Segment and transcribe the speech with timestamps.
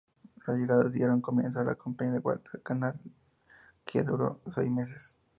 [0.47, 2.99] Las llegadas dieron comienzo a la Campaña de Guadalcanal,
[3.85, 5.13] que duró seis meses.